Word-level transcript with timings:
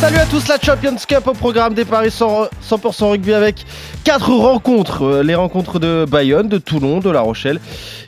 Salut 0.00 0.16
à 0.16 0.24
tous, 0.24 0.48
la 0.48 0.58
Champions 0.58 0.96
Cup 1.06 1.26
au 1.26 1.34
programme 1.34 1.74
des 1.74 1.84
paris 1.84 2.08
100%, 2.08 2.48
100% 2.66 3.10
rugby 3.10 3.34
avec 3.34 3.66
quatre 4.02 4.30
rencontres. 4.32 5.02
Euh, 5.04 5.22
Les 5.22 5.34
rencontres 5.34 5.78
de 5.78 6.06
Bayonne, 6.08 6.48
de 6.48 6.56
Toulon, 6.56 7.00
de 7.00 7.10
La 7.10 7.20
Rochelle 7.20 7.60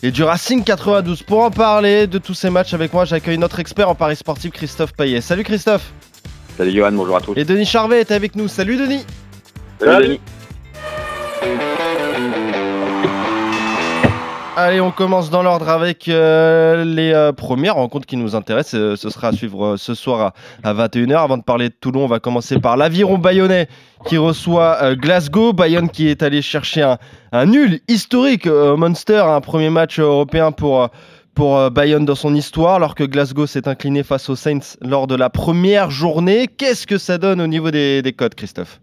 et 0.02 0.10
du 0.10 0.23
Racing 0.23 0.64
92. 0.64 1.23
Pour 1.23 1.41
en 1.41 1.50
parler 1.50 2.06
de 2.06 2.16
tous 2.16 2.32
ces 2.32 2.48
matchs 2.48 2.73
avec 2.73 2.95
moi, 2.95 3.05
j'accueille 3.05 3.36
notre 3.36 3.60
expert 3.60 3.91
en 3.91 3.95
paris 3.95 4.16
sportif, 4.16 4.52
Christophe 4.52 4.95
Payet. 4.95 5.20
Salut 5.20 5.45
Christophe. 5.45 5.92
Salut 6.56 6.73
Johan, 6.73 6.92
bonjour 6.92 7.16
à 7.16 7.20
tous. 7.20 7.34
Et 7.36 7.45
Denis 7.45 7.66
Charvet 7.66 8.01
est 8.01 8.10
avec 8.10 8.37
nous. 8.37 8.48
Salut 8.48 8.79
Denis. 8.79 9.04
Salut 9.79 10.06
Denis. 10.06 10.20
Allez, 14.55 14.83
on 14.83 14.91
commence 14.91 15.30
dans 15.30 15.42
l'ordre 15.42 15.70
avec 15.70 16.11
euh, 16.11 16.84
les 16.84 17.10
euh, 17.15 17.33
premières 17.33 17.77
rencontres 17.77 18.05
qui 18.05 18.19
nous 18.19 18.37
intéressent. 18.37 18.79
Euh, 18.79 18.97
ce 18.97 19.09
sera 19.09 19.29
à 19.29 19.33
suivre 19.33 19.79
ce 19.79 19.95
soir 19.95 20.34
à, 20.62 20.69
à 20.69 20.74
21h. 20.74 21.16
Avant 21.16 21.38
de 21.38 21.43
parler 21.43 21.70
de 21.70 21.74
Toulon, 21.74 22.05
on 22.05 22.06
va 22.06 22.20
commencer 22.20 22.59
par 22.59 22.77
l'Aviron 22.77 23.16
Bayonnais 23.16 23.66
qui 24.05 24.19
reçoit 24.19 24.95
Glasgow. 24.95 25.55
Bayonne 25.55 25.88
qui 25.88 26.07
est 26.09 26.23
allé 26.23 26.43
chercher 26.43 26.96
un, 27.33 27.46
nul 27.46 27.80
historique 27.88 28.46
au 28.46 28.77
Munster, 28.77 29.24
un 29.27 29.41
premier 29.41 29.70
match 29.70 29.98
européen 29.98 30.52
pour, 30.52 30.91
Bayonne 31.71 32.05
dans 32.05 32.15
son 32.15 32.34
histoire, 32.34 32.74
alors 32.74 32.95
que 32.95 33.05
Glasgow 33.05 33.46
s'est 33.46 33.66
incliné 33.69 34.02
face 34.02 34.29
aux 34.29 34.37
Saints 34.37 34.77
lors 34.82 35.07
de 35.07 35.15
la 35.15 35.30
première 35.30 35.91
journée. 35.91 36.46
Qu'est-ce 36.46 36.87
que 36.87 36.98
ça 36.98 37.16
donne 37.16 37.41
au 37.41 37.46
niveau 37.46 37.71
des 37.71 38.15
codes, 38.19 38.34
Christophe? 38.34 38.80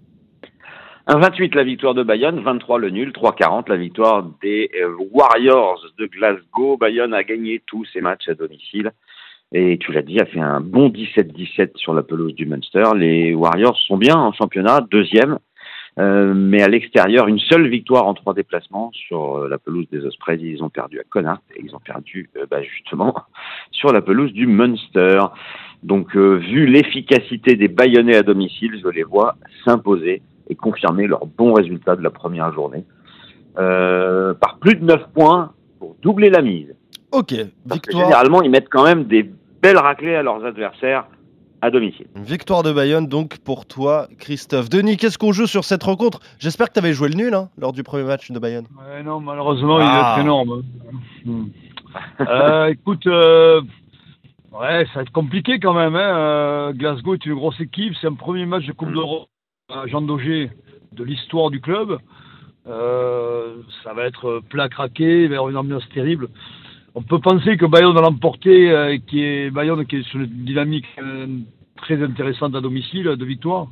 1,28 1.09 1.55
la 1.55 1.63
victoire 1.63 1.95
de 1.95 2.03
Bayonne, 2.03 2.39
23 2.39 2.77
le 2.77 2.91
nul, 2.91 3.09
3,40 3.09 3.67
la 3.67 3.77
victoire 3.77 4.23
des 4.43 4.69
euh, 4.79 4.95
Warriors 5.11 5.83
de 5.97 6.05
Glasgow. 6.05 6.77
Bayonne 6.77 7.15
a 7.15 7.23
gagné 7.23 7.63
tous 7.65 7.83
ses 7.85 7.99
matchs 7.99 8.29
à 8.29 8.35
domicile. 8.35 8.91
Et 9.51 9.79
tu 9.79 9.91
l'as 9.91 10.03
dit, 10.03 10.19
a 10.19 10.27
fait 10.27 10.39
un 10.39 10.61
bon 10.61 10.89
17-17 10.89 11.77
sur 11.77 11.95
la 11.95 12.03
pelouse 12.03 12.35
du 12.35 12.45
Munster. 12.45 12.83
Les 12.95 13.33
Warriors 13.33 13.75
sont 13.87 13.97
bien 13.97 14.17
en 14.17 14.31
championnat, 14.33 14.81
deuxième. 14.91 15.39
Euh, 15.97 16.35
mais 16.35 16.61
à 16.61 16.67
l'extérieur, 16.67 17.27
une 17.27 17.39
seule 17.39 17.67
victoire 17.67 18.05
en 18.05 18.13
trois 18.13 18.35
déplacements 18.35 18.91
sur 18.93 19.37
euh, 19.37 19.49
la 19.49 19.57
pelouse 19.57 19.87
des 19.91 20.05
Ospreys. 20.05 20.37
Ils 20.39 20.63
ont 20.63 20.69
perdu 20.69 20.99
à 20.99 21.03
Connacht 21.09 21.41
et 21.55 21.61
ils 21.63 21.75
ont 21.75 21.79
perdu 21.79 22.29
euh, 22.37 22.45
bah, 22.51 22.61
justement 22.61 23.15
sur 23.71 23.91
la 23.91 24.03
pelouse 24.03 24.31
du 24.31 24.45
Munster. 24.45 25.21
Donc, 25.81 26.15
vu 26.15 26.67
l'efficacité 26.67 27.55
des 27.55 27.69
Bayonnais 27.69 28.17
à 28.17 28.21
domicile, 28.21 28.79
je 28.83 28.89
les 28.89 29.03
vois 29.03 29.37
s'imposer 29.65 30.21
et 30.49 30.55
confirmer 30.55 31.07
leur 31.07 31.25
bon 31.25 31.53
résultat 31.53 31.95
de 31.95 32.01
la 32.01 32.09
première 32.09 32.51
journée 32.53 32.83
euh, 33.57 34.33
par 34.33 34.57
plus 34.59 34.75
de 34.75 34.83
9 34.85 35.07
points 35.13 35.53
pour 35.79 35.95
doubler 36.01 36.29
la 36.29 36.41
mise. 36.41 36.73
Ok, 37.11 37.33
Parce 37.67 37.81
que 37.81 37.87
victoire. 37.89 38.03
généralement, 38.05 38.41
ils 38.41 38.51
mettent 38.51 38.69
quand 38.69 38.83
même 38.83 39.05
des 39.05 39.29
belles 39.61 39.77
raclées 39.77 40.15
à 40.15 40.23
leurs 40.23 40.43
adversaires 40.45 41.05
à 41.61 41.69
domicile. 41.71 42.07
Victoire 42.15 42.63
de 42.63 42.71
Bayonne 42.71 43.07
donc 43.07 43.39
pour 43.39 43.65
toi, 43.65 44.07
Christophe. 44.17 44.69
Denis, 44.69 44.95
qu'est-ce 44.95 45.17
qu'on 45.17 45.33
joue 45.33 45.47
sur 45.47 45.65
cette 45.65 45.83
rencontre? 45.83 46.19
J'espère 46.39 46.67
que 46.69 46.73
tu 46.73 46.79
avais 46.79 46.93
joué 46.93 47.09
le 47.09 47.15
nul 47.15 47.33
hein, 47.33 47.49
lors 47.57 47.73
du 47.73 47.83
premier 47.83 48.03
match 48.05 48.31
de 48.31 48.39
Bayonne. 48.39 48.65
Ouais, 48.77 49.03
non, 49.03 49.19
malheureusement, 49.19 49.77
il 49.79 49.85
Ah. 49.85 50.01
va 50.01 50.11
être 50.13 50.21
énorme. 50.25 50.63
Hmm. 51.25 51.45
Euh, 52.21 52.67
écoute, 52.67 53.07
euh, 53.07 53.61
ouais, 54.53 54.85
ça 54.85 54.91
va 54.97 55.01
être 55.01 55.11
compliqué 55.11 55.59
quand 55.59 55.73
même. 55.73 55.95
Hein. 55.95 56.17
Euh, 56.17 56.71
Glasgow 56.73 57.15
est 57.15 57.25
une 57.25 57.33
grosse 57.33 57.59
équipe. 57.59 57.93
C'est 57.99 58.05
un 58.07 58.13
premier 58.13 58.45
match 58.45 58.65
de 58.67 58.73
Coupe 58.73 58.91
d'Europe 58.91 59.27
à 59.69 59.87
Jean 59.87 60.01
Daugé 60.01 60.49
de 60.93 61.03
l'histoire 61.03 61.49
du 61.49 61.61
club. 61.61 61.97
Euh, 62.67 63.57
ça 63.83 63.93
va 63.93 64.05
être 64.05 64.41
plat 64.49 64.69
craqué 64.69 65.27
vers 65.27 65.47
une 65.49 65.57
ambiance 65.57 65.87
terrible. 65.89 66.27
On 66.95 67.01
peut 67.01 67.19
penser 67.19 67.57
que 67.57 67.65
Bayonne 67.65 67.93
va 67.93 68.01
l'emporter, 68.01 68.71
euh, 68.71 68.97
qui 69.07 69.21
est 69.23 69.49
Bayonne 69.51 69.85
qui 69.85 69.97
est 69.97 70.03
sur 70.03 70.19
une 70.19 70.25
dynamique 70.45 70.85
euh, 71.01 71.27
très 71.77 72.01
intéressante 72.03 72.55
à 72.55 72.61
domicile 72.61 73.03
de 73.05 73.25
victoire. 73.25 73.67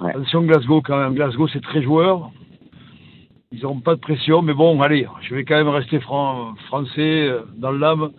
Ouais. 0.00 0.10
Attention 0.10 0.42
Glasgow 0.42 0.80
quand 0.80 0.98
même. 0.98 1.14
Glasgow 1.14 1.48
c'est 1.48 1.62
très 1.62 1.82
joueur. 1.82 2.30
Ils 3.52 3.62
n'auront 3.62 3.80
pas 3.80 3.96
de 3.96 4.00
pression, 4.00 4.42
mais 4.42 4.54
bon, 4.54 4.80
allez, 4.80 5.08
je 5.22 5.34
vais 5.34 5.44
quand 5.44 5.56
même 5.56 5.68
rester 5.68 5.98
fran- 5.98 6.54
français 6.68 7.28
euh, 7.28 7.40
dans 7.56 7.72
l'âme. 7.72 8.10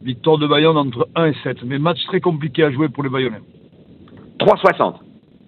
Victoire 0.00 0.38
de 0.38 0.46
Bayonne 0.46 0.76
entre 0.76 1.08
1 1.16 1.26
et 1.26 1.34
7. 1.42 1.64
Mais 1.64 1.78
match 1.78 1.98
très 2.06 2.20
compliqué 2.20 2.62
à 2.62 2.70
jouer 2.70 2.88
pour 2.88 3.02
les 3.02 3.08
Bayonnais. 3.10 3.40
3,60. 4.38 4.94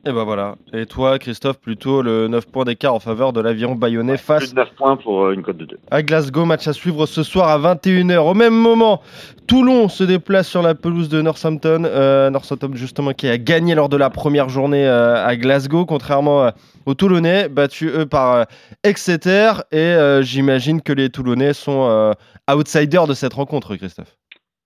Et 0.07 0.13
ben 0.13 0.25
voilà. 0.25 0.55
Et 0.73 0.87
toi, 0.87 1.19
Christophe, 1.19 1.61
plutôt 1.61 2.01
le 2.01 2.27
9 2.27 2.47
points 2.51 2.65
d'écart 2.65 2.95
en 2.95 3.01
faveur 3.01 3.35
de 3.35 3.41
l'aviron 3.43 3.75
bayonnais 3.75 4.15
Plus 4.15 4.23
face 4.23 4.51
de 4.51 4.57
9 4.57 4.75
points 4.75 4.97
pour 4.97 5.25
euh, 5.25 5.33
une 5.33 5.43
cote 5.43 5.59
de 5.59 5.67
2. 5.67 5.79
à 5.91 6.03
Glasgow. 6.03 6.47
Match 6.47 6.67
à 6.67 6.73
suivre 6.73 7.05
ce 7.05 7.23
soir 7.23 7.49
à 7.49 7.75
21h. 7.75 8.19
Au 8.19 8.33
même 8.33 8.55
moment, 8.55 9.03
Toulon 9.47 9.89
se 9.91 10.03
déplace 10.03 10.49
sur 10.49 10.63
la 10.63 10.75
pelouse 10.75 11.11
de 11.11 11.21
Northampton. 11.21 11.83
Euh, 11.85 12.31
Northampton, 12.31 12.71
justement, 12.73 13.13
qui 13.13 13.29
a 13.29 13.37
gagné 13.37 13.75
lors 13.75 13.91
de 13.91 13.99
la 13.99 14.09
première 14.09 14.49
journée 14.49 14.87
euh, 14.87 15.23
à 15.23 15.37
Glasgow, 15.37 15.85
contrairement 15.85 16.51
aux 16.87 16.95
Toulonnais, 16.95 17.51
battus 17.51 17.93
eux 17.95 18.07
par 18.07 18.47
Exeter. 18.83 19.53
Et 19.71 19.95
j'imagine 20.23 20.81
que 20.81 20.95
les 20.95 21.11
Toulonnais 21.11 21.53
sont 21.53 22.15
outsiders 22.51 23.07
de 23.07 23.13
cette 23.13 23.35
rencontre, 23.35 23.77
Christophe. 23.77 24.17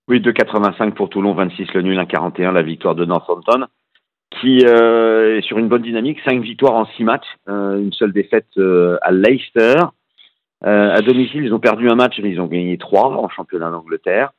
Oui, 0.07 0.19
2,85 0.19 0.93
pour 0.93 1.09
Toulon, 1.09 1.33
26 1.33 1.73
le 1.73 1.81
nul, 1.81 1.97
1,41 1.99 2.51
la 2.51 2.61
victoire 2.61 2.93
de 2.93 3.05
Northampton, 3.05 3.65
qui 4.39 4.65
euh, 4.65 5.37
est 5.37 5.41
sur 5.41 5.57
une 5.57 5.67
bonne 5.67 5.81
dynamique, 5.81 6.19
5 6.25 6.41
victoires 6.41 6.75
en 6.75 6.85
6 6.85 7.03
matchs, 7.03 7.27
euh, 7.47 7.79
une 7.79 7.93
seule 7.93 8.11
défaite 8.11 8.47
euh, 8.57 8.97
à 9.01 9.11
Leicester. 9.11 9.75
À 10.61 11.01
domicile, 11.01 11.45
ils 11.45 11.53
ont 11.53 11.59
perdu 11.59 11.89
un 11.89 11.95
match, 11.95 12.19
mais 12.23 12.31
ils 12.31 12.41
ont 12.41 12.47
gagné 12.47 12.79
3 12.79 13.17
en 13.17 13.29
championnat 13.29 13.69
d'Angleterre. 13.69 14.31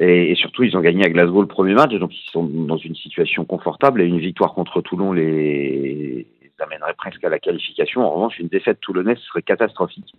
Et, 0.00 0.34
surtout, 0.34 0.62
ils 0.62 0.74
ont 0.78 0.80
gagné 0.80 1.04
à 1.04 1.10
Glasgow 1.10 1.42
le 1.42 1.46
premier 1.46 1.74
match, 1.74 1.92
donc 1.92 2.14
ils 2.14 2.30
sont 2.30 2.44
dans 2.44 2.78
une 2.78 2.94
situation 2.94 3.44
confortable. 3.44 4.00
Et 4.00 4.06
une 4.06 4.18
victoire 4.18 4.54
contre 4.54 4.80
Toulon 4.80 5.12
les 5.12 6.26
amènerait 6.58 6.94
presque 6.94 7.22
à 7.22 7.28
la 7.28 7.38
qualification. 7.38 8.00
En 8.00 8.10
revanche, 8.12 8.38
une 8.38 8.48
défaite 8.48 8.80
toulonnaise 8.80 9.18
serait 9.18 9.42
catastrophique. 9.42 10.14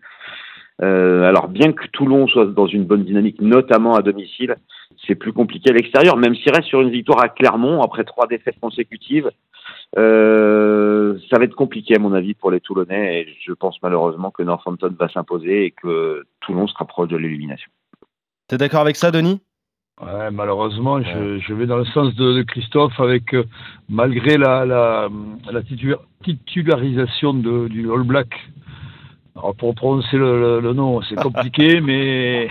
Euh, 0.82 1.24
alors, 1.24 1.50
bien 1.50 1.74
que 1.74 1.88
Toulon 1.88 2.28
soit 2.28 2.46
dans 2.46 2.68
une 2.68 2.86
bonne 2.86 3.04
dynamique, 3.04 3.42
notamment 3.42 3.96
à 3.96 4.02
domicile, 4.02 4.56
c'est 5.06 5.16
plus 5.16 5.34
compliqué 5.34 5.72
à 5.72 5.74
l'extérieur, 5.74 6.16
même 6.18 6.36
s'il 6.36 6.54
reste 6.54 6.68
sur 6.68 6.82
une 6.82 6.90
victoire 6.90 7.22
à 7.22 7.30
Clermont 7.30 7.82
après 7.82 8.04
trois 8.04 8.28
défaites 8.28 8.60
consécutives. 8.60 9.30
Euh, 9.98 11.18
ça 11.30 11.38
va 11.38 11.46
être 11.46 11.56
compliqué 11.56 11.96
à 11.96 12.00
mon 12.00 12.14
avis 12.14 12.34
pour 12.34 12.52
les 12.52 12.60
Toulonnais 12.60 13.22
et 13.22 13.28
je 13.46 13.54
pense 13.54 13.82
malheureusement 13.82 14.30
que 14.32 14.44
Northampton 14.44 14.94
va 15.00 15.10
s'imposer 15.10 15.66
et 15.66 15.72
que 15.72 16.26
Toulon 16.42 16.68
se 16.68 16.76
rapproche 16.78 17.10
de 17.10 17.18
l'élimination. 17.18 17.72
T'es 18.48 18.58
d'accord 18.58 18.82
avec 18.82 18.96
ça, 18.96 19.12
Denis? 19.12 19.42
Ouais, 20.02 20.32
malheureusement, 20.32 21.02
je, 21.02 21.40
je 21.40 21.54
vais 21.54 21.66
dans 21.66 21.78
le 21.78 21.86
sens 21.86 22.16
de, 22.16 22.34
de 22.34 22.42
Christophe 22.44 23.00
avec, 23.00 23.34
euh, 23.34 23.44
malgré 23.90 24.38
la, 24.38 24.66
la, 24.66 25.10
la 25.52 25.62
titu- 25.62 25.98
titularisation 26.24 27.34
de, 27.34 27.68
du 27.68 27.92
All 27.92 28.04
Black. 28.04 28.30
Alors, 29.40 29.56
pour 29.56 29.74
prononcer 29.76 30.18
le, 30.18 30.40
le- 30.40 30.60
le 30.60 30.74
nom, 30.74 31.02
c'est 31.02 31.16
compliqué, 31.22 31.82
mais 31.82 32.50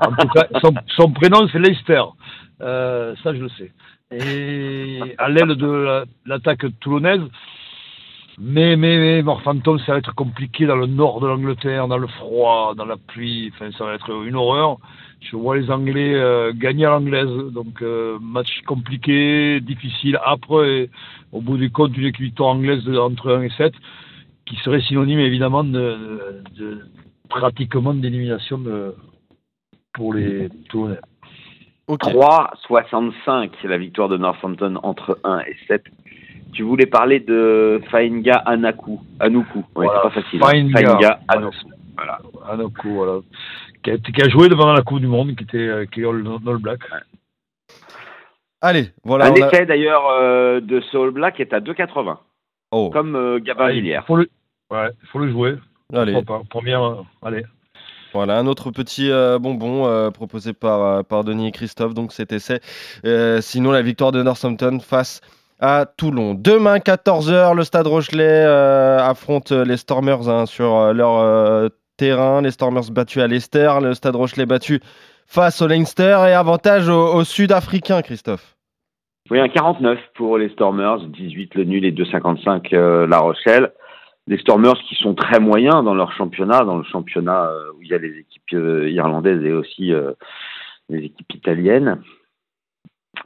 en 0.00 0.10
tout 0.16 0.28
cas, 0.28 0.46
son, 0.62 0.74
son 0.96 1.10
prénom, 1.12 1.46
c'est 1.52 1.58
Leicester. 1.58 2.02
Euh, 2.60 3.14
ça, 3.22 3.34
je 3.34 3.40
le 3.40 3.48
sais. 3.50 3.72
Et 4.12 5.00
à 5.18 5.28
l'aile 5.28 5.54
de 5.56 5.66
la- 5.66 6.04
l'attaque 6.26 6.64
toulonnaise, 6.80 7.22
mais, 8.38 8.76
mais, 8.76 8.98
mais 8.98 9.22
Northampton, 9.22 9.78
ça 9.78 9.92
va 9.92 9.98
être 9.98 10.14
compliqué 10.14 10.66
dans 10.66 10.74
le 10.76 10.86
nord 10.86 11.20
de 11.20 11.28
l'Angleterre, 11.28 11.86
dans 11.86 11.98
le 11.98 12.08
froid, 12.08 12.74
dans 12.76 12.84
la 12.84 12.96
pluie. 12.96 13.52
Enfin, 13.54 13.70
ça 13.78 13.84
va 13.84 13.94
être 13.94 14.10
une 14.24 14.34
horreur. 14.34 14.78
Je 15.20 15.36
vois 15.36 15.56
les 15.56 15.70
Anglais 15.70 16.14
euh, 16.14 16.52
gagner 16.52 16.84
à 16.84 16.90
l'anglaise. 16.90 17.28
Donc, 17.52 17.80
euh, 17.80 18.18
match 18.20 18.60
compliqué, 18.66 19.60
difficile. 19.60 20.18
Après, 20.24 20.90
au 21.32 21.40
bout 21.40 21.56
du 21.56 21.70
compte, 21.70 21.96
une 21.96 22.10
victoire 22.10 22.50
anglaise 22.50 22.82
de, 22.84 22.98
entre 22.98 23.32
1 23.36 23.42
et 23.42 23.50
7, 23.50 23.72
qui 24.46 24.56
serait 24.56 24.80
synonyme 24.80 25.20
évidemment 25.20 25.64
de, 25.64 26.42
de 26.56 26.80
pratiquement 27.28 27.94
d'élimination 27.94 28.60
pour 29.92 30.14
les 30.14 30.48
Toulonnais. 30.68 30.98
Ok. 31.86 32.02
3,65 32.02 33.50
la 33.64 33.78
victoire 33.78 34.08
de 34.08 34.16
Northampton 34.16 34.76
entre 34.82 35.18
1 35.24 35.40
et 35.40 35.56
7. 35.68 35.84
Tu 36.52 36.62
voulais 36.62 36.86
parler 36.86 37.20
de 37.20 37.80
Fainga 37.90 38.36
Anaku. 38.46 39.00
Anuku. 39.20 39.58
Ouais, 39.74 39.86
Voilà. 39.86 40.00
c'est 40.04 40.08
pas 40.08 40.22
facile. 40.22 40.40
hein. 40.42 40.46
Fainga. 40.72 41.18
Fainga 41.30 41.50
Voilà. 41.96 42.18
Anuku. 42.48 42.88
Voilà. 42.94 43.20
Qui 43.82 43.90
a, 43.90 43.98
qui 43.98 44.22
a 44.22 44.28
joué 44.30 44.48
devant 44.48 44.72
la 44.72 44.82
Coupe 44.82 45.00
du 45.00 45.06
Monde, 45.06 45.34
qui 45.36 45.44
était 45.44 45.58
euh, 45.58 45.84
qui 45.84 46.00
est 46.02 46.06
All, 46.06 46.24
All 46.46 46.56
Black. 46.58 46.80
Allez, 48.62 48.90
voilà. 49.04 49.26
Un 49.26 49.32
on 49.32 49.42
a- 49.42 49.48
essai 49.48 49.66
d'ailleurs 49.66 50.06
euh, 50.08 50.60
de 50.60 50.80
ce 50.80 50.96
All 50.96 51.10
Black 51.10 51.38
est 51.40 51.52
à 51.52 51.60
2,80. 51.60 52.16
Oh, 52.70 52.90
Comme 52.90 53.14
euh, 53.16 53.38
Gabin 53.40 53.70
Villiers. 53.70 54.00
faut 54.06 54.16
le, 54.16 54.28
ouais, 54.70 54.88
faut 55.12 55.18
le 55.18 55.30
jouer. 55.30 55.56
allez. 55.92 56.20
Première, 56.50 56.82
euh, 56.82 57.02
allez. 57.22 57.44
Voilà, 58.12 58.38
un 58.38 58.46
autre 58.46 58.70
petit 58.70 59.10
euh, 59.10 59.38
bonbon 59.40 59.86
euh, 59.86 60.10
proposé 60.10 60.52
par, 60.52 61.04
par 61.04 61.24
Denis 61.24 61.48
et 61.48 61.52
Christophe, 61.52 61.94
donc 61.94 62.12
cet 62.12 62.32
essai. 62.32 62.60
Euh, 63.04 63.40
sinon, 63.40 63.72
la 63.72 63.82
victoire 63.82 64.12
de 64.12 64.22
Northampton 64.22 64.78
face 64.80 65.20
à 65.60 65.86
Toulon. 65.86 66.34
Demain, 66.34 66.78
14h, 66.78 67.54
le 67.54 67.64
Stade 67.64 67.86
Rochelet 67.86 68.44
euh, 68.44 68.98
affronte 69.00 69.50
les 69.50 69.76
Stormers 69.76 70.28
hein, 70.28 70.46
sur 70.46 70.92
leur 70.92 71.18
euh, 71.18 71.68
terrain. 71.96 72.40
Les 72.42 72.50
Stormers 72.52 72.90
battus 72.90 73.22
à 73.22 73.26
Leicester, 73.26 73.72
le 73.82 73.94
Stade 73.94 74.14
Rochelet 74.16 74.46
battu 74.46 74.80
face 75.26 75.60
au 75.62 75.66
Leinster 75.66 76.18
et 76.28 76.32
avantage 76.32 76.88
aux 76.88 77.14
au 77.14 77.24
Sud-Africains, 77.24 78.02
Christophe. 78.02 78.53
Oui, 79.30 79.40
un 79.40 79.48
49 79.48 79.98
pour 80.16 80.36
les 80.36 80.50
Stormers, 80.50 81.00
18 81.06 81.54
le 81.54 81.64
nul 81.64 81.86
et 81.86 81.92
2,55 81.92 82.74
euh, 82.74 83.06
La 83.06 83.20
Rochelle. 83.20 83.72
Les 84.26 84.36
Stormers 84.36 84.78
qui 84.86 84.96
sont 84.96 85.14
très 85.14 85.40
moyens 85.40 85.82
dans 85.82 85.94
leur 85.94 86.12
championnat, 86.12 86.62
dans 86.64 86.76
le 86.76 86.84
championnat 86.84 87.46
euh, 87.46 87.72
où 87.72 87.82
il 87.82 87.88
y 87.88 87.94
a 87.94 87.98
les 87.98 88.18
équipes 88.18 88.52
euh, 88.52 88.90
irlandaises 88.90 89.42
et 89.42 89.52
aussi 89.52 89.92
les 90.90 90.98
équipes 90.98 91.32
italiennes. 91.32 92.02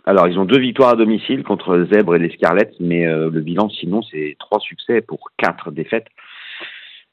Alors, 0.06 0.28
ils 0.28 0.38
ont 0.38 0.44
deux 0.44 0.60
victoires 0.60 0.90
à 0.90 0.96
domicile 0.96 1.42
contre 1.42 1.84
Zèbre 1.92 2.14
et 2.14 2.20
les 2.20 2.30
Scarlets, 2.30 2.70
mais 2.78 3.04
le 3.04 3.40
bilan, 3.40 3.68
sinon, 3.68 4.00
c'est 4.02 4.36
trois 4.38 4.60
succès 4.60 5.00
pour 5.00 5.30
quatre 5.36 5.72
défaites. 5.72 6.06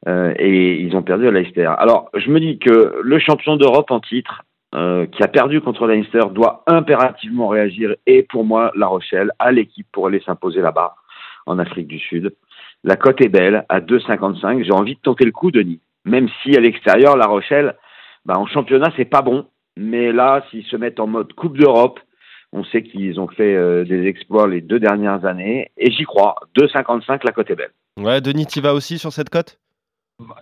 Et 0.07 0.81
ils 0.81 0.95
ont 0.95 1.01
perdu 1.01 1.27
à 1.27 1.31
Leicester. 1.31 1.71
Alors, 1.79 2.11
je 2.13 2.29
me 2.29 2.39
dis 2.39 2.59
que 2.59 2.99
le 3.01 3.19
champion 3.19 3.55
d'Europe 3.55 3.89
en 3.89 4.01
titre, 4.01 4.43
euh, 4.75 5.05
qui 5.05 5.23
a 5.23 5.27
perdu 5.27 5.61
contre 5.61 5.87
Leinster, 5.87 6.21
doit 6.31 6.63
impérativement 6.67 7.47
réagir. 7.47 7.95
Et 8.05 8.23
pour 8.23 8.43
moi, 8.43 8.71
La 8.75 8.87
Rochelle 8.87 9.31
a 9.39 9.51
l'équipe 9.51 9.87
pour 9.91 10.07
aller 10.07 10.21
s'imposer 10.25 10.59
là-bas, 10.59 10.95
en 11.45 11.59
Afrique 11.59 11.87
du 11.87 11.99
Sud. 11.99 12.35
La 12.83 12.97
cote 12.97 13.21
est 13.21 13.29
belle, 13.29 13.65
à 13.69 13.79
2,55. 13.79 14.63
J'ai 14.65 14.73
envie 14.73 14.95
de 14.95 14.99
tenter 14.99 15.23
le 15.23 15.31
coup, 15.31 15.51
Denis. 15.51 15.79
Même 16.03 16.27
si 16.41 16.55
à 16.55 16.59
l'extérieur, 16.59 17.15
La 17.15 17.25
Rochelle, 17.25 17.75
bah, 18.25 18.35
en 18.37 18.45
championnat, 18.45 18.91
c'est 18.97 19.05
pas 19.05 19.21
bon. 19.21 19.45
Mais 19.77 20.11
là, 20.11 20.43
s'ils 20.49 20.65
se 20.65 20.75
mettent 20.75 20.99
en 20.99 21.07
mode 21.07 21.33
Coupe 21.33 21.57
d'Europe, 21.57 21.99
on 22.51 22.63
sait 22.65 22.83
qu'ils 22.83 23.19
ont 23.19 23.27
fait 23.27 23.55
euh, 23.55 23.85
des 23.85 24.05
exploits 24.07 24.47
les 24.47 24.61
deux 24.61 24.79
dernières 24.79 25.25
années. 25.25 25.71
Et 25.77 25.91
j'y 25.91 26.03
crois. 26.03 26.35
2,55, 26.57 27.21
la 27.23 27.31
cote 27.31 27.49
est 27.49 27.55
belle. 27.55 27.71
Ouais, 27.97 28.21
Denis, 28.21 28.45
tu 28.45 28.61
vas 28.61 28.73
aussi 28.73 28.97
sur 28.97 29.11
cette 29.11 29.29
cote? 29.29 29.57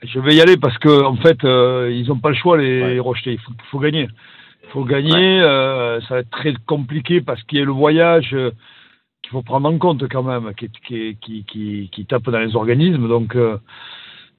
Je 0.03 0.19
vais 0.19 0.35
y 0.35 0.41
aller 0.41 0.57
parce 0.57 0.77
que 0.77 1.03
en 1.03 1.15
fait, 1.15 1.43
euh, 1.43 1.89
ils 1.91 2.07
n'ont 2.07 2.19
pas 2.19 2.29
le 2.29 2.35
choix 2.35 2.57
les 2.57 2.99
Ouais. 2.99 3.21
Il 3.25 3.39
faut, 3.39 3.51
faut 3.71 3.79
gagner. 3.79 4.07
Il 4.63 4.69
faut 4.69 4.85
gagner. 4.85 5.41
euh, 5.41 5.99
ça 6.01 6.15
va 6.15 6.19
être 6.19 6.29
très 6.29 6.53
compliqué 6.65 7.21
parce 7.21 7.41
qu'il 7.43 7.59
y 7.59 7.61
a 7.61 7.65
le 7.65 7.71
voyage 7.71 8.33
euh, 8.33 8.51
qu'il 9.21 9.31
faut 9.31 9.41
prendre 9.41 9.67
en 9.69 9.77
compte 9.77 10.07
quand 10.09 10.23
même, 10.23 10.53
qui, 10.55 10.69
qui, 10.69 11.17
qui, 11.21 11.43
qui, 11.45 11.89
qui 11.91 12.05
tape 12.05 12.29
dans 12.29 12.39
les 12.39 12.55
organismes. 12.55 13.07
Donc, 13.07 13.35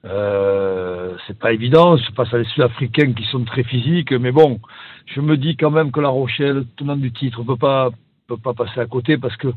c'est 0.03 1.39
pas 1.39 1.51
évident. 1.53 1.97
Je 1.97 2.11
passe 2.11 2.33
à 2.33 2.37
les 2.37 2.45
Sud-Africains 2.45 3.13
qui 3.13 3.25
sont 3.25 3.43
très 3.43 3.63
physiques, 3.63 4.11
mais 4.13 4.31
bon, 4.31 4.59
je 5.07 5.21
me 5.21 5.35
dis 5.37 5.57
quand 5.57 5.71
même 5.71 5.91
que 5.91 5.99
La 5.99 6.09
Rochelle, 6.09 6.65
tenant 6.77 6.95
du 6.95 7.11
titre, 7.11 7.43
peut 7.43 7.57
pas 7.57 7.89
peut 8.27 8.37
pas 8.37 8.53
passer 8.53 8.79
à 8.79 8.85
côté 8.85 9.17
parce 9.17 9.35
que 9.37 9.49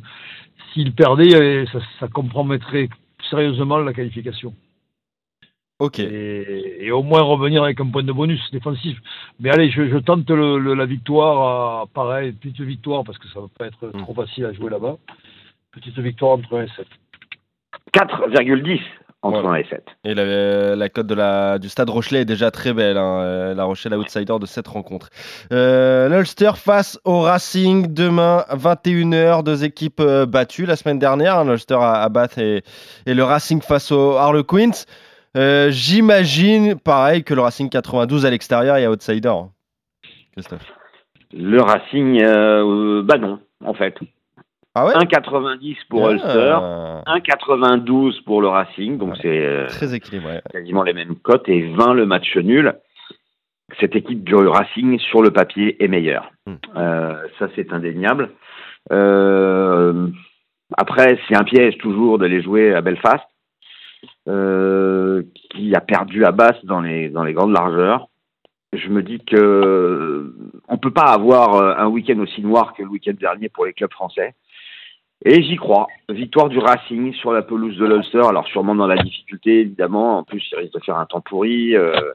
s'il 0.72 0.92
perdait, 0.94 1.66
ça, 1.72 1.78
ça 2.00 2.08
compromettrait 2.08 2.88
sérieusement 3.30 3.78
la 3.78 3.92
qualification 3.92 4.54
Ok. 5.80 6.00
et, 6.00 6.84
et 6.86 6.90
au 6.90 7.02
moins 7.02 7.22
revenir 7.22 7.62
avec 7.62 7.80
un 7.80 7.86
point 7.86 8.02
de 8.02 8.12
bonus 8.12 8.40
défensif. 8.52 8.98
Mais 9.40 9.50
allez, 9.50 9.70
je, 9.70 9.88
je 9.88 9.96
tente 9.98 10.28
le, 10.30 10.58
le- 10.58 10.74
la 10.74 10.86
victoire, 10.86 11.82
à, 11.82 11.86
pareil, 11.94 12.32
petite 12.32 12.60
victoire, 12.60 13.04
parce 13.04 13.18
que 13.18 13.28
ça 13.28 13.40
va 13.40 13.46
pas 13.56 13.66
être 13.66 13.86
Mm. 13.96 14.02
trop 14.02 14.14
facile 14.14 14.44
à 14.46 14.52
jouer 14.52 14.70
là-bas. 14.70 14.96
Petite 15.72 15.98
victoire 15.98 16.32
entre 16.32 16.56
1 16.58 16.62
et 16.64 16.68
7. 16.76 16.86
4,10 17.94 18.80
entre 19.22 19.40
Voilà. 19.42 19.58
1 19.58 19.60
et 19.60 19.66
7. 19.68 19.84
Et 20.04 20.14
la, 20.14 20.76
la 20.76 20.88
cote 20.88 21.06
de 21.06 21.14
la, 21.14 21.58
du 21.58 21.68
Stade 21.68 21.90
Rochelet 21.90 22.20
est 22.20 22.24
déjà 22.24 22.50
très 22.50 22.72
belle. 22.72 22.96
hein, 22.96 23.20
euh, 23.20 23.54
La 23.54 23.64
Rochelle 23.64 23.94
outsider 23.94 24.36
de 24.40 24.46
cette 24.46 24.68
rencontre. 24.68 25.10
Euh, 25.52 26.08
L'Ulster 26.08 26.52
face 26.56 26.98
au 27.04 27.20
Racing 27.20 27.92
demain 27.92 28.44
21h. 28.50 29.42
Deux 29.44 29.64
équipes 29.64 30.00
euh, 30.00 30.26
battues 30.26 30.66
la 30.66 30.76
semaine 30.76 30.98
dernière. 30.98 31.38
hein, 31.38 31.44
L'Ulster 31.44 31.74
à, 31.80 32.02
à 32.02 32.08
Bath 32.08 32.38
et, 32.38 32.62
et 33.06 33.14
le 33.14 33.24
Racing 33.24 33.60
face 33.62 33.90
au 33.92 34.16
Harlequins. 34.16 34.70
Euh, 35.38 35.70
J'imagine 35.70 36.78
pareil 36.78 37.22
que 37.24 37.32
le 37.32 37.40
Racing 37.40 37.68
92 37.70 38.26
à 38.26 38.30
l'extérieur 38.30 38.76
et 38.76 38.84
à 38.84 38.90
outsider. 38.90 39.32
Christophe. 40.32 40.66
Le 41.32 41.60
Racing, 41.62 42.20
euh, 42.22 43.02
bah 43.02 43.18
non, 43.18 43.38
en 43.64 43.74
fait. 43.74 43.94
Ah 44.74 44.86
ouais 44.86 44.94
1,90 44.94 45.76
pour 45.88 46.06
Ah, 46.06 46.12
Ulster, 46.12 46.56
1,92 47.06 48.22
pour 48.24 48.40
le 48.42 48.48
Racing, 48.48 48.98
donc 48.98 49.10
Ouais. 49.12 49.18
c'est 49.22 49.44
euh, 49.44 49.66
Très 49.66 49.94
équilibré. 49.94 50.40
quasiment 50.52 50.82
les 50.82 50.92
mêmes 50.92 51.16
cotes, 51.16 51.48
et 51.48 51.62
20 51.74 51.94
le 51.94 52.06
match 52.06 52.36
nul. 52.36 52.74
Cette 53.80 53.94
équipe 53.96 54.24
du 54.24 54.34
Racing, 54.34 54.98
sur 54.98 55.22
le 55.22 55.30
papier, 55.30 55.82
est 55.82 55.88
meilleure. 55.88 56.30
Hmm. 56.46 56.54
Euh, 56.76 57.14
ça, 57.38 57.48
c'est 57.54 57.72
indéniable. 57.72 58.30
Euh, 58.92 60.08
après, 60.76 61.18
c'est 61.28 61.36
un 61.36 61.44
piège 61.44 61.76
toujours 61.78 62.18
d'aller 62.18 62.42
jouer 62.42 62.74
à 62.74 62.80
Belfast, 62.80 63.24
euh, 64.28 65.22
qui 65.50 65.74
a 65.74 65.80
perdu 65.80 66.24
à 66.24 66.32
basse 66.32 66.64
dans 66.64 66.80
les, 66.80 67.08
dans 67.08 67.24
les 67.24 67.32
grandes 67.32 67.52
largeurs. 67.52 68.08
Je 68.72 68.88
me 68.88 69.02
dis 69.02 69.20
que 69.20 70.34
on 70.68 70.76
peut 70.76 70.90
pas 70.90 71.12
avoir 71.12 71.54
euh, 71.54 71.74
un 71.78 71.86
week-end 71.86 72.18
aussi 72.18 72.42
noir 72.42 72.74
que 72.74 72.82
le 72.82 72.88
week-end 72.88 73.14
dernier 73.18 73.48
pour 73.48 73.64
les 73.64 73.72
clubs 73.72 73.92
français. 73.92 74.34
Et 75.24 75.42
j'y 75.42 75.56
crois. 75.56 75.88
Victoire 76.10 76.48
du 76.48 76.58
Racing 76.58 77.12
sur 77.14 77.32
la 77.32 77.42
pelouse 77.42 77.76
de 77.76 77.86
l'Ulster. 77.86 78.22
Alors 78.28 78.46
sûrement 78.48 78.74
dans 78.74 78.86
la 78.86 79.02
difficulté, 79.02 79.60
évidemment. 79.60 80.18
En 80.18 80.22
plus, 80.22 80.42
il 80.52 80.58
risque 80.58 80.74
de 80.74 80.84
faire 80.84 80.98
un 80.98 81.06
temps 81.06 81.20
pourri. 81.20 81.74
euh, 81.74 82.12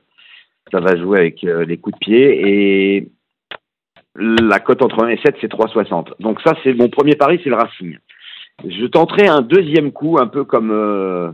ça 0.72 0.80
va 0.80 0.96
jouer 0.96 1.20
avec 1.20 1.44
euh, 1.44 1.66
les 1.66 1.78
coups 1.78 1.96
de 1.96 2.00
pied. 2.00 2.48
Et 2.48 3.10
la 4.16 4.60
cote 4.60 4.84
entre 4.84 5.04
1 5.04 5.10
et 5.10 5.18
7, 5.18 5.36
c'est 5.42 5.52
3,60. 5.52 6.14
Donc 6.20 6.40
ça, 6.42 6.54
c'est 6.64 6.74
mon 6.74 6.90
premier 6.90 7.16
pari, 7.16 7.40
c'est 7.44 7.50
le 7.50 7.56
Racing. 7.56 7.98
Je 8.64 8.86
tenterai 8.86 9.28
un 9.28 9.42
deuxième 9.42 9.92
coup, 9.92 10.18
un 10.20 10.28
peu 10.28 10.44
comme, 10.44 10.72
euh, 10.72 11.32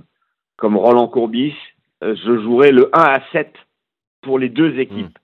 comme 0.60 0.78
Roland 0.78 1.08
Courbis. 1.08 1.54
Euh, 2.04 2.16
Je 2.16 2.42
jouerai 2.42 2.72
le 2.72 2.90
1 2.94 3.00
à 3.02 3.20
7 3.32 3.52
pour 4.22 4.38
les 4.40 4.50
deux 4.50 4.78
équipes. 4.80 5.18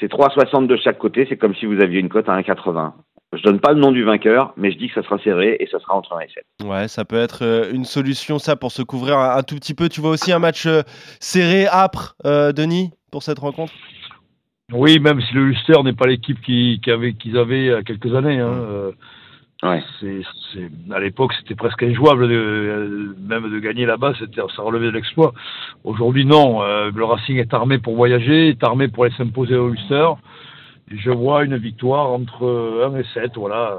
C'est 0.00 0.10
3,60 0.10 0.66
de 0.66 0.76
chaque 0.76 0.98
côté. 0.98 1.26
C'est 1.28 1.36
comme 1.36 1.54
si 1.54 1.66
vous 1.66 1.80
aviez 1.80 2.00
une 2.00 2.08
cote 2.08 2.28
à 2.28 2.36
1,80. 2.40 2.92
Je 3.34 3.42
donne 3.42 3.60
pas 3.60 3.72
le 3.72 3.80
nom 3.80 3.92
du 3.92 4.02
vainqueur, 4.04 4.52
mais 4.56 4.70
je 4.72 4.76
dis 4.78 4.88
que 4.88 4.94
ça 4.94 5.02
sera 5.02 5.18
serré 5.18 5.56
et 5.60 5.66
ça 5.66 5.78
sera 5.78 5.94
entre 5.94 6.14
1 6.16 6.20
et 6.20 6.28
7. 6.28 6.44
Ouais, 6.68 6.88
ça 6.88 7.04
peut 7.04 7.16
être 7.16 7.42
euh, 7.44 7.72
une 7.72 7.84
solution, 7.84 8.38
ça, 8.38 8.56
pour 8.56 8.72
se 8.72 8.82
couvrir 8.82 9.16
un, 9.18 9.36
un 9.36 9.42
tout 9.42 9.54
petit 9.54 9.74
peu. 9.74 9.88
Tu 9.88 10.00
vois 10.00 10.10
aussi 10.10 10.32
un 10.32 10.38
match 10.38 10.66
euh, 10.66 10.82
serré, 11.20 11.66
âpre, 11.66 12.14
euh, 12.26 12.52
Denis, 12.52 12.90
pour 13.10 13.22
cette 13.22 13.38
rencontre? 13.38 13.72
Oui, 14.72 14.98
même 15.00 15.20
si 15.20 15.34
le 15.34 15.42
Ulster 15.48 15.82
n'est 15.82 15.92
pas 15.94 16.06
l'équipe 16.06 16.40
qui- 16.42 16.80
qui 16.82 16.90
avait- 16.90 17.12
qu'ils 17.14 17.36
avaient 17.38 17.60
il 17.60 17.66
y 17.66 17.72
a 17.72 17.82
quelques 17.82 18.14
années. 18.14 18.38
hein, 18.40 18.52
euh, 18.52 18.92
Ouais. 19.62 19.82
c'est- 20.00 20.22
c'est- 20.52 20.70
à 20.92 20.98
l'époque, 20.98 21.32
c'était 21.38 21.54
presque 21.54 21.82
injouable, 21.84 22.26
de, 22.28 22.34
euh, 22.34 23.14
même 23.20 23.48
de 23.50 23.58
gagner 23.60 23.86
là-bas, 23.86 24.12
c'était- 24.18 24.40
ça 24.56 24.62
relevait 24.62 24.86
de 24.86 24.90
l'exploit. 24.92 25.32
Aujourd'hui, 25.84 26.24
non. 26.26 26.62
euh, 26.62 26.90
le 26.94 27.04
Racing 27.04 27.36
est 27.38 27.54
armé 27.54 27.78
pour 27.78 27.94
voyager, 27.94 28.48
est 28.48 28.64
armé 28.64 28.88
pour 28.88 29.04
aller 29.04 29.14
s'imposer 29.16 29.54
au 29.56 29.68
Ulster. 29.70 30.08
Je 30.90 31.10
vois 31.10 31.44
une 31.44 31.56
victoire 31.56 32.10
entre 32.10 32.44
euh, 32.44 32.88
1 32.92 32.98
et 32.98 33.04
7, 33.14 33.32
voilà, 33.36 33.78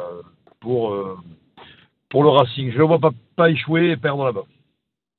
pour, 0.61 0.93
euh, 0.93 1.17
pour 2.09 2.23
le 2.23 2.29
Racing. 2.29 2.71
Je 2.71 2.77
ne 2.77 2.83
vois 2.83 2.99
pas, 2.99 3.11
pas 3.35 3.49
échouer 3.49 3.91
et 3.91 3.97
perdre 3.97 4.23
là-bas. 4.25 4.43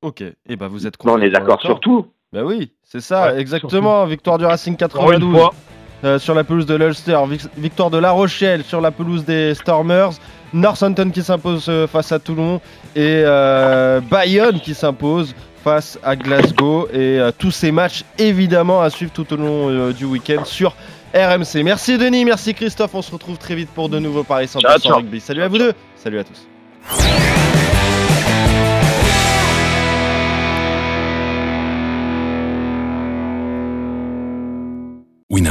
Ok, 0.03 0.23
et 0.23 0.57
ben 0.57 0.69
vous 0.69 0.87
êtes 0.87 0.97
Bon, 0.99 1.13
on 1.13 1.17
est 1.19 1.27
complètement 1.27 1.39
d'accord 1.41 1.61
sur 1.63 1.81
tout. 1.81 2.07
Bah 2.33 2.43
oui, 2.45 2.73
c'est 2.83 3.01
ça, 3.01 3.33
Ouais, 3.33 3.41
exactement. 3.41 4.05
Victoire 4.07 4.39
du 4.39 4.45
Racing 4.45 4.75
Encore 4.75 5.13
une 5.13 5.19
92 5.21 5.31
fois, 5.39 5.55
euh, 6.03 6.19
sur 6.19 6.35
la 6.35 6.45
pelouse 6.45 6.67
de 6.67 6.75
l'Ulster. 6.75 7.19
Vic- 7.29 7.49
Victoire 7.57 7.91
de 7.91 7.99
La 7.99 8.11
Rochelle 8.11 8.65
sur 8.65 8.81
la 8.81 8.91
pelouse 8.91 9.25
des 9.25 9.55
Stormers. 9.55 10.11
Northampton 10.53 11.11
qui 11.11 11.23
s'impose 11.23 11.67
euh, 11.69 11.87
face 11.87 12.13
à 12.13 12.19
Toulon. 12.19 12.61
Et 12.97 13.23
euh, 13.25 14.01
Bayonne 14.01 14.61
qui 14.61 14.75
s'impose 14.75 15.35
face 15.63 15.99
à 16.03 16.15
Glasgow. 16.17 16.89
Et 16.93 17.19
euh, 17.21 17.31
tous 17.37 17.51
ces 17.51 17.73
matchs, 17.73 18.05
évidemment, 18.19 18.81
à 18.83 18.91
suivre 18.91 19.13
tout 19.13 19.33
au 19.33 19.37
long 19.37 19.91
du 19.91 20.05
week-end 20.05 20.45
sur 20.45 20.75
RMC. 21.15 21.63
Merci 21.65 21.97
Denis, 21.97 22.25
merci 22.25 22.55
Christophe. 22.55 22.95
On 22.95 23.03
se 23.03 23.13
retrouve 23.13 23.39
très 23.39 23.55
vite 23.55 23.71
pour 23.75 23.89
de 23.89 23.99
nouveaux 24.01 24.25
Paris 24.25 24.47
100% 24.47 24.61
Ciao, 24.61 24.79
ciao. 24.79 24.97
rugby. 24.97 25.21
Salut 25.21 25.43
à 25.43 25.49
vous 25.49 25.59
deux. 25.59 25.73
Salut 25.97 26.19
à 26.19 26.25
tous. 26.25 27.34